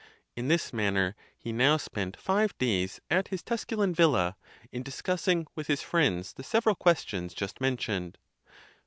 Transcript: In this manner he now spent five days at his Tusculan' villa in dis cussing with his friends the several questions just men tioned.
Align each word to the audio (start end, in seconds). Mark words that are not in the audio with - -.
In 0.35 0.47
this 0.47 0.73
manner 0.73 1.15
he 1.37 1.51
now 1.51 1.77
spent 1.77 2.17
five 2.17 2.57
days 2.57 2.99
at 3.11 3.27
his 3.27 3.43
Tusculan' 3.43 3.93
villa 3.93 4.35
in 4.71 4.81
dis 4.81 4.99
cussing 4.99 5.45
with 5.53 5.67
his 5.67 5.83
friends 5.83 6.33
the 6.33 6.43
several 6.43 6.73
questions 6.73 7.35
just 7.35 7.61
men 7.61 7.77
tioned. 7.77 8.15